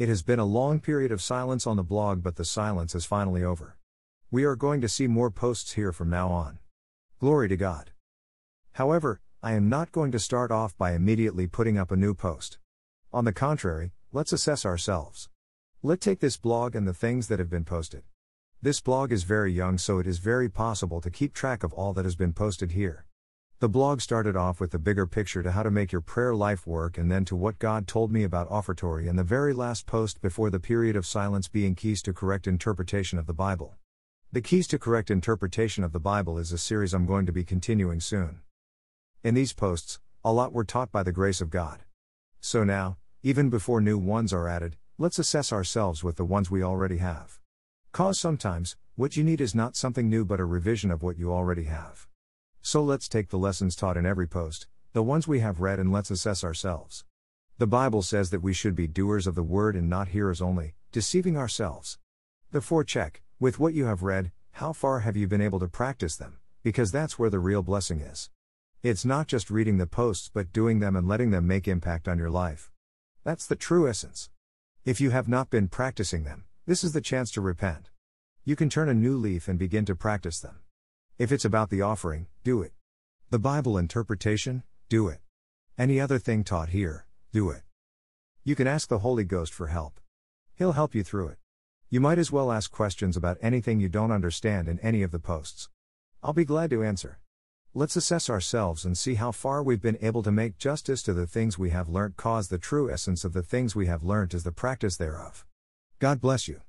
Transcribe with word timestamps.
It 0.00 0.08
has 0.08 0.22
been 0.22 0.38
a 0.38 0.46
long 0.46 0.80
period 0.80 1.12
of 1.12 1.20
silence 1.20 1.66
on 1.66 1.76
the 1.76 1.82
blog, 1.82 2.22
but 2.22 2.36
the 2.36 2.44
silence 2.46 2.94
is 2.94 3.04
finally 3.04 3.44
over. 3.44 3.76
We 4.30 4.44
are 4.44 4.56
going 4.56 4.80
to 4.80 4.88
see 4.88 5.06
more 5.06 5.30
posts 5.30 5.72
here 5.74 5.92
from 5.92 6.08
now 6.08 6.30
on. 6.30 6.58
Glory 7.18 7.48
to 7.48 7.56
God. 7.58 7.90
However, 8.72 9.20
I 9.42 9.52
am 9.52 9.68
not 9.68 9.92
going 9.92 10.10
to 10.12 10.18
start 10.18 10.50
off 10.50 10.74
by 10.78 10.94
immediately 10.94 11.46
putting 11.46 11.76
up 11.76 11.90
a 11.90 11.96
new 11.96 12.14
post. 12.14 12.58
On 13.12 13.26
the 13.26 13.34
contrary, 13.34 13.92
let's 14.10 14.32
assess 14.32 14.64
ourselves. 14.64 15.28
Let's 15.82 16.02
take 16.02 16.20
this 16.20 16.38
blog 16.38 16.74
and 16.74 16.88
the 16.88 16.94
things 16.94 17.28
that 17.28 17.38
have 17.38 17.50
been 17.50 17.66
posted. 17.66 18.04
This 18.62 18.80
blog 18.80 19.12
is 19.12 19.24
very 19.24 19.52
young, 19.52 19.76
so 19.76 19.98
it 19.98 20.06
is 20.06 20.16
very 20.16 20.48
possible 20.48 21.02
to 21.02 21.10
keep 21.10 21.34
track 21.34 21.62
of 21.62 21.74
all 21.74 21.92
that 21.92 22.06
has 22.06 22.16
been 22.16 22.32
posted 22.32 22.70
here. 22.70 23.04
The 23.60 23.68
blog 23.68 24.00
started 24.00 24.36
off 24.36 24.58
with 24.58 24.70
the 24.70 24.78
bigger 24.78 25.06
picture 25.06 25.42
to 25.42 25.52
how 25.52 25.62
to 25.62 25.70
make 25.70 25.92
your 25.92 26.00
prayer 26.00 26.34
life 26.34 26.66
work 26.66 26.96
and 26.96 27.12
then 27.12 27.26
to 27.26 27.36
what 27.36 27.58
God 27.58 27.86
told 27.86 28.10
me 28.10 28.24
about 28.24 28.50
offertory 28.50 29.06
and 29.06 29.18
the 29.18 29.22
very 29.22 29.52
last 29.52 29.84
post 29.84 30.22
before 30.22 30.48
the 30.48 30.58
period 30.58 30.96
of 30.96 31.04
silence 31.04 31.46
being 31.46 31.74
keys 31.74 32.00
to 32.04 32.14
correct 32.14 32.46
interpretation 32.46 33.18
of 33.18 33.26
the 33.26 33.34
Bible. 33.34 33.74
The 34.32 34.40
keys 34.40 34.66
to 34.68 34.78
correct 34.78 35.10
interpretation 35.10 35.84
of 35.84 35.92
the 35.92 36.00
Bible 36.00 36.38
is 36.38 36.52
a 36.52 36.56
series 36.56 36.94
I'm 36.94 37.04
going 37.04 37.26
to 37.26 37.32
be 37.32 37.44
continuing 37.44 38.00
soon. 38.00 38.40
In 39.22 39.34
these 39.34 39.52
posts, 39.52 40.00
a 40.24 40.32
lot 40.32 40.54
were 40.54 40.64
taught 40.64 40.90
by 40.90 41.02
the 41.02 41.12
grace 41.12 41.42
of 41.42 41.50
God. 41.50 41.80
So 42.40 42.64
now, 42.64 42.96
even 43.22 43.50
before 43.50 43.82
new 43.82 43.98
ones 43.98 44.32
are 44.32 44.48
added, 44.48 44.78
let's 44.96 45.18
assess 45.18 45.52
ourselves 45.52 46.02
with 46.02 46.16
the 46.16 46.24
ones 46.24 46.50
we 46.50 46.62
already 46.62 46.96
have. 46.96 47.38
Cause 47.92 48.18
sometimes, 48.18 48.76
what 48.94 49.18
you 49.18 49.22
need 49.22 49.42
is 49.42 49.54
not 49.54 49.76
something 49.76 50.08
new 50.08 50.24
but 50.24 50.40
a 50.40 50.46
revision 50.46 50.90
of 50.90 51.02
what 51.02 51.18
you 51.18 51.30
already 51.30 51.64
have. 51.64 52.06
So 52.62 52.82
let's 52.82 53.08
take 53.08 53.30
the 53.30 53.38
lessons 53.38 53.74
taught 53.74 53.96
in 53.96 54.04
every 54.04 54.26
post, 54.26 54.66
the 54.92 55.02
ones 55.02 55.26
we 55.26 55.40
have 55.40 55.60
read, 55.60 55.78
and 55.78 55.90
let's 55.90 56.10
assess 56.10 56.44
ourselves. 56.44 57.04
The 57.58 57.66
Bible 57.66 58.02
says 58.02 58.30
that 58.30 58.42
we 58.42 58.52
should 58.52 58.74
be 58.74 58.86
doers 58.86 59.26
of 59.26 59.34
the 59.34 59.42
word 59.42 59.76
and 59.76 59.88
not 59.88 60.08
hearers 60.08 60.42
only, 60.42 60.74
deceiving 60.92 61.36
ourselves. 61.36 61.98
Therefore, 62.50 62.84
check, 62.84 63.22
with 63.38 63.58
what 63.58 63.74
you 63.74 63.86
have 63.86 64.02
read, 64.02 64.32
how 64.52 64.72
far 64.72 65.00
have 65.00 65.16
you 65.16 65.26
been 65.26 65.40
able 65.40 65.60
to 65.60 65.68
practice 65.68 66.16
them, 66.16 66.38
because 66.62 66.92
that's 66.92 67.18
where 67.18 67.30
the 67.30 67.38
real 67.38 67.62
blessing 67.62 68.00
is. 68.00 68.28
It's 68.82 69.04
not 69.04 69.26
just 69.26 69.50
reading 69.50 69.78
the 69.78 69.86
posts 69.86 70.30
but 70.32 70.52
doing 70.52 70.80
them 70.80 70.96
and 70.96 71.08
letting 71.08 71.30
them 71.30 71.46
make 71.46 71.68
impact 71.68 72.08
on 72.08 72.18
your 72.18 72.30
life. 72.30 72.70
That's 73.24 73.46
the 73.46 73.56
true 73.56 73.88
essence. 73.88 74.30
If 74.84 75.00
you 75.00 75.10
have 75.10 75.28
not 75.28 75.50
been 75.50 75.68
practicing 75.68 76.24
them, 76.24 76.44
this 76.66 76.84
is 76.84 76.92
the 76.92 77.00
chance 77.00 77.30
to 77.32 77.40
repent. 77.40 77.90
You 78.44 78.56
can 78.56 78.70
turn 78.70 78.88
a 78.88 78.94
new 78.94 79.16
leaf 79.16 79.48
and 79.48 79.58
begin 79.58 79.84
to 79.86 79.94
practice 79.94 80.40
them. 80.40 80.60
If 81.20 81.32
it's 81.32 81.44
about 81.44 81.68
the 81.68 81.82
offering, 81.82 82.28
do 82.44 82.62
it. 82.62 82.72
The 83.28 83.38
Bible 83.38 83.76
interpretation, 83.76 84.62
do 84.88 85.08
it. 85.08 85.18
Any 85.76 86.00
other 86.00 86.18
thing 86.18 86.44
taught 86.44 86.70
here, 86.70 87.04
do 87.30 87.50
it. 87.50 87.60
You 88.42 88.54
can 88.54 88.66
ask 88.66 88.88
the 88.88 89.00
Holy 89.00 89.24
Ghost 89.24 89.52
for 89.52 89.66
help. 89.66 90.00
He'll 90.54 90.72
help 90.72 90.94
you 90.94 91.02
through 91.02 91.28
it. 91.28 91.36
You 91.90 92.00
might 92.00 92.18
as 92.18 92.32
well 92.32 92.50
ask 92.50 92.70
questions 92.70 93.18
about 93.18 93.36
anything 93.42 93.80
you 93.80 93.90
don't 93.90 94.10
understand 94.10 94.66
in 94.66 94.78
any 94.78 95.02
of 95.02 95.10
the 95.10 95.18
posts. 95.18 95.68
I'll 96.22 96.32
be 96.32 96.46
glad 96.46 96.70
to 96.70 96.82
answer. 96.82 97.20
Let's 97.74 97.96
assess 97.96 98.30
ourselves 98.30 98.86
and 98.86 98.96
see 98.96 99.16
how 99.16 99.30
far 99.30 99.62
we've 99.62 99.82
been 99.82 99.98
able 100.00 100.22
to 100.22 100.32
make 100.32 100.56
justice 100.56 101.02
to 101.02 101.12
the 101.12 101.26
things 101.26 101.58
we 101.58 101.68
have 101.68 101.90
learnt, 101.90 102.16
cause 102.16 102.48
the 102.48 102.56
true 102.56 102.90
essence 102.90 103.26
of 103.26 103.34
the 103.34 103.42
things 103.42 103.76
we 103.76 103.88
have 103.88 104.02
learnt 104.02 104.32
is 104.32 104.44
the 104.44 104.52
practice 104.52 104.96
thereof. 104.96 105.44
God 105.98 106.18
bless 106.18 106.48
you. 106.48 106.62